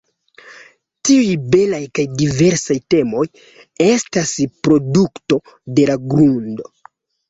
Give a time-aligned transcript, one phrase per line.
[1.09, 1.27] Tiuj
[1.57, 3.29] belaj kaj diversaj temoj
[3.93, 5.43] estas produkto
[5.79, 6.73] de la grundo.